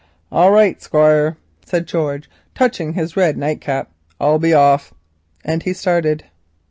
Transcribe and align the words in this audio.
"All 0.31 0.49
right, 0.49 0.81
Squire," 0.81 1.37
said 1.63 1.85
George, 1.85 2.27
touching 2.55 2.93
his 2.93 3.15
red 3.15 3.37
nightcap, 3.37 3.91
"I'll 4.19 4.39
be 4.39 4.51
off," 4.51 4.95
and 5.45 5.61
he 5.61 5.73
started. 5.73 6.23